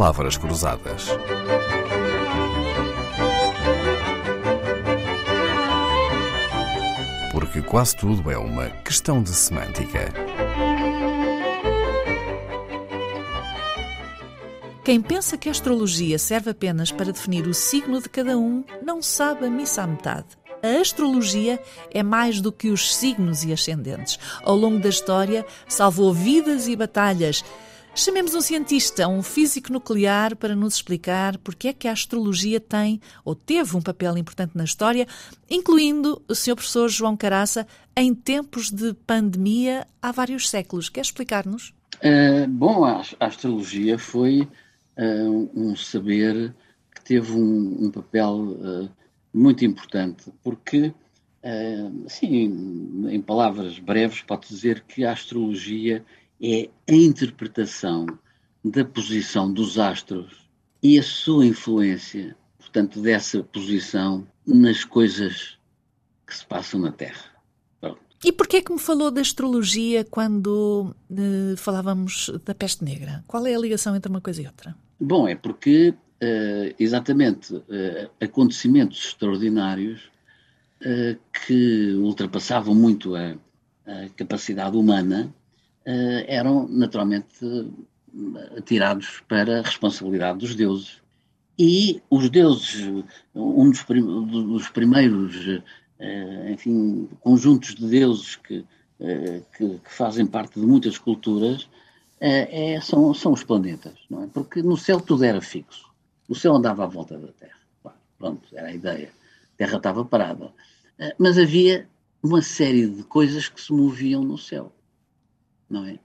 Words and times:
palavras 0.00 0.38
cruzadas. 0.38 1.08
Porque 7.30 7.60
quase 7.60 7.96
tudo 7.96 8.30
é 8.30 8.38
uma 8.38 8.70
questão 8.82 9.22
de 9.22 9.28
semântica. 9.28 10.10
Quem 14.82 15.02
pensa 15.02 15.36
que 15.36 15.50
a 15.50 15.52
astrologia 15.52 16.18
serve 16.18 16.48
apenas 16.52 16.90
para 16.90 17.12
definir 17.12 17.46
o 17.46 17.52
signo 17.52 18.00
de 18.00 18.08
cada 18.08 18.38
um, 18.38 18.64
não 18.82 19.02
sabe 19.02 19.44
a 19.44 19.50
missa 19.50 19.82
à 19.82 19.86
metade. 19.86 20.28
A 20.62 20.80
astrologia 20.80 21.60
é 21.90 22.02
mais 22.02 22.40
do 22.40 22.50
que 22.50 22.70
os 22.70 22.96
signos 22.96 23.44
e 23.44 23.52
ascendentes. 23.52 24.18
Ao 24.42 24.56
longo 24.56 24.78
da 24.78 24.88
história, 24.88 25.44
salvou 25.68 26.14
vidas 26.14 26.68
e 26.68 26.74
batalhas. 26.74 27.44
Chamemos 28.02 28.34
um 28.34 28.40
cientista, 28.40 29.06
um 29.08 29.22
físico 29.22 29.70
nuclear, 29.70 30.34
para 30.34 30.56
nos 30.56 30.76
explicar 30.76 31.36
porque 31.36 31.68
é 31.68 31.72
que 31.74 31.86
a 31.86 31.92
astrologia 31.92 32.58
tem 32.58 32.98
ou 33.22 33.34
teve 33.34 33.76
um 33.76 33.82
papel 33.82 34.16
importante 34.16 34.56
na 34.56 34.64
história, 34.64 35.06
incluindo 35.50 36.22
o 36.26 36.34
Sr. 36.34 36.54
Professor 36.54 36.88
João 36.88 37.14
Caraça, 37.14 37.66
em 37.94 38.14
tempos 38.14 38.70
de 38.70 38.94
pandemia 38.94 39.86
há 40.00 40.10
vários 40.12 40.48
séculos. 40.48 40.88
Quer 40.88 41.02
explicar-nos? 41.02 41.74
Uh, 41.96 42.48
bom, 42.48 42.86
a, 42.86 43.02
astrologia 43.20 43.98
foi 43.98 44.48
uh, 44.96 45.50
um 45.54 45.76
saber 45.76 46.54
que 46.94 47.04
teve 47.04 47.32
um, 47.32 47.84
um 47.84 47.90
papel 47.90 48.34
uh, 48.34 48.90
muito 49.30 49.62
importante, 49.62 50.32
porque, 50.42 50.94
assim, 52.06 53.06
em 53.10 53.20
palavras 53.20 53.78
breves, 53.78 54.22
pode 54.22 54.48
dizer 54.48 54.84
que 54.88 55.04
a 55.04 55.12
astrologia 55.12 56.02
é 56.42 56.68
a 56.88 56.94
interpretação 56.94 58.06
da 58.64 58.84
posição 58.84 59.52
dos 59.52 59.78
astros 59.78 60.48
e 60.82 60.98
a 60.98 61.02
sua 61.02 61.44
influência, 61.46 62.36
portanto, 62.58 63.00
dessa 63.00 63.42
posição 63.42 64.26
nas 64.46 64.84
coisas 64.84 65.58
que 66.26 66.36
se 66.36 66.46
passam 66.46 66.80
na 66.80 66.92
Terra. 66.92 67.30
E 68.22 68.30
porquê 68.30 68.58
é 68.58 68.62
que 68.62 68.72
me 68.72 68.78
falou 68.78 69.10
da 69.10 69.22
astrologia 69.22 70.04
quando 70.04 70.94
uh, 71.10 71.56
falávamos 71.56 72.30
da 72.44 72.54
peste 72.54 72.84
negra? 72.84 73.24
Qual 73.26 73.46
é 73.46 73.54
a 73.54 73.58
ligação 73.58 73.96
entre 73.96 74.10
uma 74.10 74.20
coisa 74.20 74.42
e 74.42 74.46
outra? 74.46 74.76
Bom, 75.00 75.26
é 75.26 75.34
porque 75.34 75.88
uh, 75.88 76.74
exatamente 76.78 77.54
uh, 77.54 77.64
acontecimentos 78.20 79.06
extraordinários 79.06 80.10
que 81.46 81.92
ultrapassavam 81.96 82.74
muito 82.74 83.14
a, 83.14 83.36
a 83.86 84.08
capacidade 84.16 84.78
humana 84.78 85.30
eram 85.84 86.68
naturalmente 86.68 87.44
atirados 88.56 89.22
para 89.28 89.60
a 89.60 89.62
responsabilidade 89.62 90.38
dos 90.38 90.54
deuses. 90.54 91.00
E 91.58 92.00
os 92.08 92.30
deuses, 92.30 93.04
um 93.34 93.70
dos, 93.70 93.82
prim 93.82 94.02
dos 94.02 94.68
primeiros 94.70 95.62
eh, 95.98 96.52
enfim, 96.52 97.06
conjuntos 97.20 97.74
de 97.74 97.86
deuses 97.86 98.36
que, 98.36 98.64
eh, 98.98 99.42
que, 99.54 99.78
que, 99.78 99.92
fazem 99.92 100.26
parte 100.26 100.58
de 100.58 100.64
muitas 100.64 100.96
culturas, 100.96 101.68
é, 102.18 102.78
são, 102.80 103.12
são 103.14 103.32
os 103.32 103.44
planetas, 103.44 103.94
não 104.08 104.24
é? 104.24 104.26
Porque 104.26 104.62
no 104.62 104.76
céu 104.76 105.00
tudo 105.00 105.24
era 105.24 105.40
fixo. 105.40 105.90
O 106.28 106.34
céu 106.34 106.54
andava 106.54 106.84
à 106.84 106.86
volta 106.86 107.18
da 107.18 107.28
Terra. 107.28 107.60
Pronto, 108.18 108.46
era 108.54 108.68
a 108.68 108.74
ideia. 108.74 109.10
A 109.54 109.56
Terra 109.56 109.76
estava 109.76 110.04
parada. 110.04 110.52
Mas 111.18 111.38
havia 111.38 111.88
uma 112.22 112.42
série 112.42 112.86
de 112.86 113.02
coisas 113.04 113.48
que 113.48 113.60
se 113.60 113.72
moviam 113.72 114.22
no 114.22 114.36
céu, 114.36 114.70
não 115.70 115.84
é? 115.86 115.98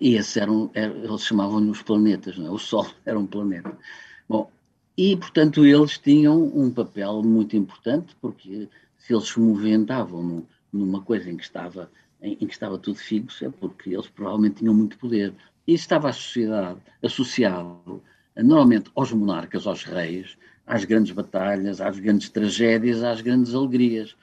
E 0.00 0.14
esses 0.14 0.36
eram, 0.36 0.70
eles 0.74 1.22
chamavam-lhe 1.22 1.70
os 1.70 1.82
planetas, 1.82 2.36
não 2.38 2.46
é? 2.46 2.50
O 2.50 2.58
Sol 2.58 2.86
era 3.04 3.18
um 3.18 3.26
planeta. 3.26 3.76
Bom, 4.28 4.50
e 4.96 5.16
portanto 5.16 5.64
eles 5.64 5.98
tinham 5.98 6.42
um 6.42 6.70
papel 6.70 7.22
muito 7.22 7.56
importante, 7.56 8.16
porque 8.20 8.68
se 8.98 9.14
eles 9.14 9.28
se 9.28 9.40
movimentavam 9.40 10.46
numa 10.72 11.00
coisa 11.02 11.30
em 11.30 11.36
que 11.36 11.42
estava 11.42 11.90
em, 12.22 12.32
em, 12.40 12.46
que 12.46 12.52
estava 12.52 12.78
tudo 12.78 12.98
fixo, 12.98 13.44
é 13.44 13.50
porque 13.50 13.90
eles 13.90 14.08
provavelmente 14.08 14.56
tinham 14.56 14.74
muito 14.74 14.98
poder. 14.98 15.34
E 15.66 15.74
estava 15.74 16.10
associado 17.02 18.02
normalmente 18.36 18.90
aos 18.94 19.12
monarcas, 19.12 19.66
aos 19.66 19.84
reis, 19.84 20.36
às 20.66 20.84
grandes 20.84 21.12
batalhas, 21.12 21.80
às 21.80 21.98
grandes 21.98 22.28
tragédias, 22.28 23.02
às 23.02 23.20
grandes 23.20 23.54
alegrias. 23.54 24.16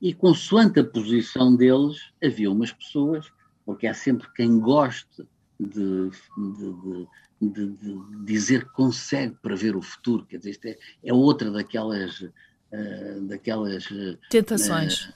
E 0.00 0.12
consoante 0.12 0.80
a 0.80 0.84
posição 0.84 1.56
deles, 1.56 2.12
havia 2.22 2.50
umas 2.50 2.72
pessoas, 2.72 3.32
porque 3.66 3.88
há 3.88 3.92
sempre 3.92 4.28
quem 4.32 4.60
goste 4.60 5.26
de, 5.58 6.08
de, 6.38 7.08
de, 7.42 7.66
de 7.66 8.24
dizer 8.24 8.64
que 8.64 8.72
consegue 8.72 9.34
prever 9.42 9.74
o 9.76 9.82
futuro, 9.82 10.24
quer 10.24 10.38
dizer, 10.38 10.50
isto 10.50 10.66
é, 10.66 10.78
é 11.04 11.12
outra 11.12 11.50
daquelas 11.50 12.20
uh, 12.20 13.20
daquelas 13.22 13.90
uh, 13.90 14.16
tentações, 14.30 15.12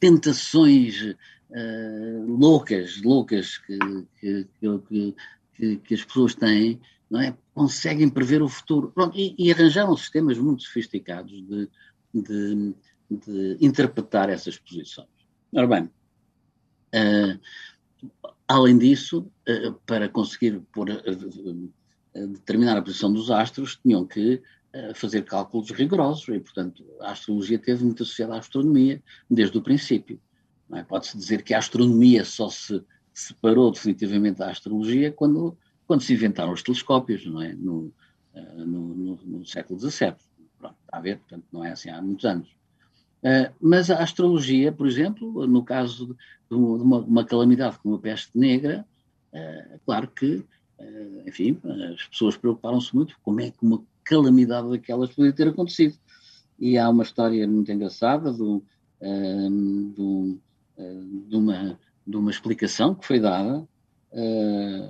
tentações 0.00 1.14
loucas, 2.26 3.02
loucas 3.02 3.58
que, 3.58 3.78
que, 4.18 4.48
que, 5.54 5.76
que, 5.76 5.94
as 5.94 6.02
pessoas 6.02 6.34
têm, 6.34 6.80
não 7.10 7.20
é? 7.20 7.36
Conseguem 7.52 8.08
prever 8.08 8.40
o 8.40 8.48
futuro. 8.48 8.90
Pronto, 8.90 9.18
e, 9.18 9.34
e 9.38 9.52
arranjaram 9.52 9.94
sistemas 9.94 10.38
muito 10.38 10.62
sofisticados 10.62 11.30
de, 11.46 11.68
de, 12.14 12.74
de 13.10 13.58
interpretar 13.60 14.30
essas 14.30 14.58
posições. 14.58 15.08
Ora 15.54 15.66
bem, 15.66 15.90
além 18.48 18.78
disso, 18.78 19.26
para 19.86 20.08
conseguir 20.08 20.60
pôr, 20.72 20.88
determinar 22.14 22.76
a 22.76 22.82
posição 22.82 23.12
dos 23.12 23.30
astros, 23.30 23.78
tinham 23.82 24.06
que 24.06 24.42
fazer 24.94 25.22
cálculos 25.24 25.70
rigorosos 25.70 26.28
e, 26.28 26.40
portanto, 26.40 26.84
a 27.00 27.12
astrologia 27.12 27.58
teve 27.58 27.84
muito 27.84 28.02
associada 28.02 28.34
à 28.34 28.38
astronomia 28.38 29.02
desde 29.30 29.58
o 29.58 29.62
princípio. 29.62 30.18
É? 30.72 30.82
Pode-se 30.82 31.16
dizer 31.16 31.42
que 31.42 31.52
a 31.52 31.58
astronomia 31.58 32.24
só 32.24 32.48
se 32.48 32.82
separou 33.12 33.70
definitivamente 33.70 34.38
da 34.38 34.50
astrologia 34.50 35.12
quando, 35.12 35.56
quando 35.86 36.00
se 36.00 36.14
inventaram 36.14 36.52
os 36.52 36.62
telescópios, 36.62 37.26
não 37.26 37.42
é? 37.42 37.52
No, 37.52 37.92
no, 38.56 38.94
no, 38.94 39.16
no 39.16 39.46
século 39.46 39.78
XVII. 39.78 40.14
Pronto, 40.58 40.76
está 40.80 40.96
a 40.96 41.00
ver, 41.00 41.18
portanto, 41.18 41.44
não 41.52 41.64
é 41.64 41.72
assim 41.72 41.90
há 41.90 42.00
muitos 42.00 42.24
anos. 42.24 42.48
Uh, 43.22 43.54
mas 43.60 43.88
a 43.88 44.02
astrologia, 44.02 44.72
por 44.72 44.86
exemplo, 44.86 45.46
no 45.46 45.62
caso 45.62 46.16
de, 46.50 46.56
uma, 46.56 47.00
de 47.00 47.08
uma, 47.08 47.24
calamidade 47.24 47.78
como 47.78 47.94
a 47.94 47.98
peste 47.98 48.36
negra, 48.36 48.84
uh, 49.32 49.80
claro 49.86 50.08
que, 50.08 50.44
uh, 50.78 51.28
enfim, 51.28 51.56
as 51.94 52.04
pessoas 52.08 52.36
preocuparam-se 52.36 52.92
muito 52.94 53.16
como 53.22 53.40
é 53.40 53.52
que 53.52 53.58
uma 53.62 53.80
calamidade 54.02 54.70
daquelas 54.70 55.14
podia 55.14 55.32
ter 55.32 55.48
acontecido. 55.48 55.96
E 56.58 56.76
há 56.76 56.88
uma 56.88 57.04
história 57.04 57.46
muito 57.46 57.70
engraçada 57.70 58.32
do, 58.32 58.62
do, 59.00 60.38
de, 61.28 61.36
uma, 61.36 61.78
de 62.06 62.16
uma 62.16 62.30
explicação 62.30 62.94
que 62.94 63.06
foi 63.06 63.18
dada 63.18 63.66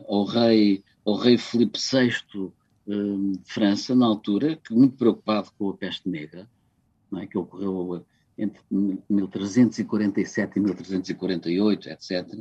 ao 0.07 0.25
rei, 0.25 0.83
ao 1.07 1.15
rei 1.15 1.39
Filipe 1.39 1.79
VI 1.79 2.11
de 2.87 3.41
França, 3.45 3.95
na 3.95 4.05
altura, 4.05 4.57
que 4.57 4.75
muito 4.75 4.97
preocupado 4.97 5.51
com 5.57 5.71
a 5.71 5.77
peste 5.77 6.09
negra, 6.09 6.47
é, 7.17 7.27
que 7.27 7.39
ocorreu 7.39 8.05
entre 8.37 8.61
1347 8.71 10.57
e 10.57 10.61
1348, 10.61 11.91
etc. 11.91 12.39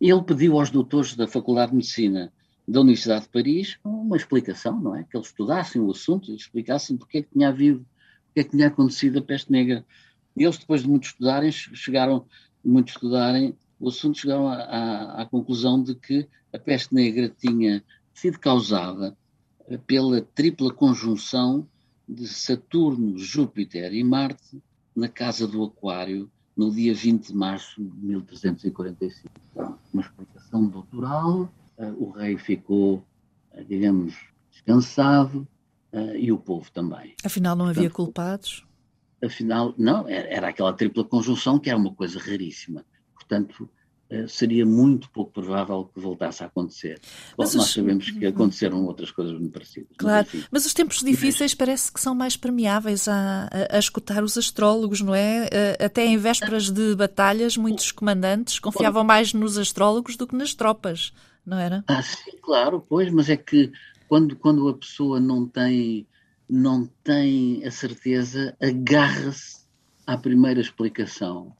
Ele 0.00 0.22
pediu 0.22 0.58
aos 0.58 0.70
doutores 0.70 1.14
da 1.14 1.26
Faculdade 1.26 1.70
de 1.70 1.76
Medicina 1.76 2.32
da 2.66 2.80
Universidade 2.80 3.24
de 3.24 3.30
Paris 3.30 3.78
uma 3.84 4.16
explicação, 4.16 4.80
não 4.80 4.96
é? 4.96 5.04
Que 5.04 5.16
eles 5.16 5.28
estudassem 5.28 5.80
o 5.80 5.90
assunto 5.90 6.30
e 6.30 6.36
explicassem 6.36 6.96
porque 6.96 7.18
é 7.18 7.22
que 7.22 7.30
tinha 7.30 7.48
havido, 7.48 7.84
porque 8.26 8.40
é 8.40 8.44
que 8.44 8.50
tinha 8.50 8.68
acontecido 8.68 9.18
a 9.18 9.22
peste 9.22 9.50
negra. 9.50 9.84
E 10.36 10.44
eles, 10.44 10.58
depois 10.58 10.82
de 10.82 10.88
muito 10.88 11.04
estudarem, 11.04 11.50
chegaram, 11.50 12.26
muito 12.64 12.90
estudarem 12.90 13.54
o 13.78 13.88
assunto, 13.88 14.18
chegaram 14.18 14.48
à, 14.48 14.54
à, 14.54 15.22
à 15.22 15.26
conclusão 15.26 15.82
de 15.82 15.94
que 15.94 16.28
a 16.52 16.58
peste 16.58 16.94
negra 16.94 17.28
tinha 17.28 17.82
sido 18.14 18.38
causada 18.38 19.16
pela 19.86 20.20
tripla 20.20 20.72
conjunção 20.72 21.66
de 22.08 22.26
Saturno, 22.28 23.18
Júpiter 23.18 23.92
e 23.94 24.04
Marte 24.04 24.62
na 24.94 25.08
casa 25.08 25.46
do 25.46 25.64
Aquário 25.64 26.30
no 26.56 26.70
dia 26.70 26.94
20 26.94 27.28
de 27.28 27.34
março 27.34 27.82
de 27.82 28.06
1345. 28.06 29.30
Uma 29.92 30.02
explicação 30.02 30.66
doutoral 30.66 31.50
o 31.98 32.10
rei 32.10 32.36
ficou, 32.36 33.04
eh, 33.52 33.64
digamos, 33.64 34.14
descansado 34.50 35.46
eh, 35.92 36.18
e 36.18 36.32
o 36.32 36.38
povo 36.38 36.70
também. 36.70 37.14
Afinal, 37.24 37.56
não 37.56 37.66
havia 37.66 37.82
Portanto, 37.82 37.96
culpados? 37.96 38.66
Afinal, 39.22 39.74
não, 39.78 40.08
era 40.08 40.48
aquela 40.48 40.72
tripla 40.72 41.04
conjunção 41.04 41.58
que 41.58 41.70
era 41.70 41.78
uma 41.78 41.94
coisa 41.94 42.18
raríssima. 42.18 42.84
Portanto, 43.14 43.68
eh, 43.76 43.81
seria 44.28 44.64
muito 44.66 45.10
pouco 45.10 45.32
provável 45.32 45.90
que 45.92 46.00
voltasse 46.00 46.42
a 46.42 46.46
acontecer. 46.46 47.00
Bom, 47.36 47.44
os... 47.44 47.54
Nós 47.54 47.70
sabemos 47.70 48.10
que 48.10 48.26
aconteceram 48.26 48.84
outras 48.84 49.10
coisas 49.10 49.32
muito 49.38 49.52
parecidas. 49.52 49.96
Claro, 49.96 50.26
mas, 50.32 50.48
mas 50.50 50.66
os 50.66 50.74
tempos 50.74 51.00
difíceis 51.00 51.54
parece 51.54 51.92
que 51.92 52.00
são 52.00 52.14
mais 52.14 52.36
permeáveis 52.36 53.08
a, 53.08 53.48
a, 53.50 53.76
a, 53.76 53.78
escutar 53.78 54.22
os 54.22 54.36
astrólogos, 54.36 55.00
não 55.00 55.14
é? 55.14 55.48
Até 55.84 56.06
em 56.06 56.16
vésperas 56.16 56.70
de 56.70 56.94
batalhas, 56.94 57.56
muitos 57.56 57.92
comandantes 57.92 58.58
confiavam 58.58 59.04
mais 59.04 59.32
nos 59.32 59.58
astrólogos 59.58 60.16
do 60.16 60.26
que 60.26 60.36
nas 60.36 60.54
tropas 60.54 61.12
não 61.44 61.58
era? 61.58 61.84
Ah, 61.86 62.02
sim, 62.02 62.36
claro, 62.40 62.84
pois, 62.88 63.10
mas 63.10 63.28
é 63.28 63.36
que 63.36 63.72
quando, 64.08 64.36
quando 64.36 64.68
a 64.68 64.74
pessoa 64.74 65.20
não 65.20 65.46
tem, 65.46 66.06
não 66.48 66.86
tem 67.02 67.64
a 67.64 67.70
certeza, 67.70 68.56
agarra-se 68.60 69.62
à 70.06 70.16
primeira 70.16 70.60
explicação 70.60 71.54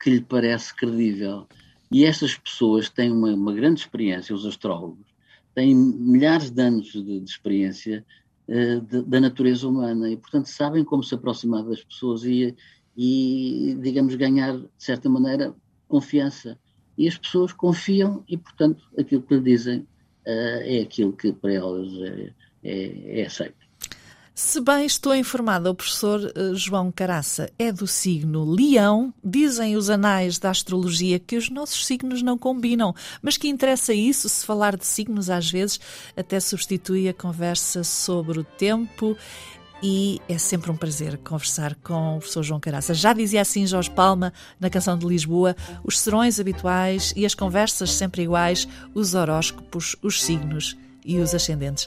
que 0.00 0.10
lhe 0.10 0.20
parece 0.20 0.74
credível. 0.74 1.46
E 1.92 2.06
estas 2.06 2.36
pessoas 2.36 2.88
têm 2.88 3.12
uma, 3.12 3.34
uma 3.34 3.52
grande 3.52 3.80
experiência, 3.80 4.34
os 4.34 4.46
astrólogos, 4.46 5.06
têm 5.54 5.74
milhares 5.74 6.50
de 6.50 6.62
anos 6.62 6.90
de, 6.90 7.20
de 7.20 7.30
experiência 7.30 8.02
uh, 8.48 8.80
de, 8.80 9.02
da 9.02 9.20
natureza 9.20 9.68
humana 9.68 10.10
e, 10.10 10.16
portanto, 10.16 10.46
sabem 10.46 10.84
como 10.84 11.02
se 11.02 11.14
aproximar 11.14 11.62
das 11.64 11.84
pessoas 11.84 12.24
e, 12.24 12.56
e, 12.96 13.76
digamos, 13.82 14.14
ganhar, 14.14 14.56
de 14.56 14.68
certa 14.78 15.08
maneira, 15.10 15.54
confiança. 15.86 16.58
E 16.96 17.06
as 17.06 17.18
pessoas 17.18 17.52
confiam 17.52 18.24
e, 18.26 18.38
portanto, 18.38 18.82
aquilo 18.98 19.22
que 19.22 19.34
lhe 19.34 19.42
dizem 19.42 19.80
uh, 19.80 19.86
é 20.62 20.80
aquilo 20.80 21.12
que 21.12 21.30
para 21.30 21.52
elas 21.52 21.92
é, 22.00 22.32
é, 22.64 23.20
é 23.20 23.26
aceito. 23.26 23.61
Se 24.34 24.62
bem 24.62 24.86
estou 24.86 25.14
informada, 25.14 25.70
o 25.70 25.74
professor 25.74 26.32
eh, 26.34 26.54
João 26.54 26.90
Caraça 26.90 27.50
é 27.58 27.70
do 27.70 27.86
signo 27.86 28.50
Leão. 28.50 29.12
Dizem 29.22 29.76
os 29.76 29.90
anais 29.90 30.38
da 30.38 30.48
astrologia 30.48 31.18
que 31.18 31.36
os 31.36 31.50
nossos 31.50 31.84
signos 31.84 32.22
não 32.22 32.38
combinam, 32.38 32.94
mas 33.20 33.36
que 33.36 33.46
interessa 33.46 33.92
isso 33.92 34.30
se 34.30 34.46
falar 34.46 34.74
de 34.74 34.86
signos 34.86 35.28
às 35.28 35.50
vezes 35.50 35.78
até 36.16 36.40
substitui 36.40 37.10
a 37.10 37.14
conversa 37.14 37.84
sobre 37.84 38.40
o 38.40 38.44
tempo 38.44 39.14
e 39.82 40.18
é 40.26 40.38
sempre 40.38 40.70
um 40.70 40.76
prazer 40.76 41.18
conversar 41.18 41.74
com 41.74 42.16
o 42.16 42.18
professor 42.18 42.42
João 42.42 42.60
Caraça. 42.60 42.94
Já 42.94 43.12
dizia 43.12 43.42
assim 43.42 43.66
Jorge 43.66 43.90
Palma 43.90 44.32
na 44.58 44.70
canção 44.70 44.96
de 44.96 45.04
Lisboa: 45.04 45.54
os 45.84 46.00
serões 46.00 46.40
habituais 46.40 47.12
e 47.14 47.26
as 47.26 47.34
conversas 47.34 47.92
sempre 47.92 48.22
iguais, 48.22 48.66
os 48.94 49.12
horóscopos, 49.12 49.94
os 50.00 50.22
signos 50.22 50.74
e 51.04 51.18
os 51.18 51.34
ascendentes. 51.34 51.86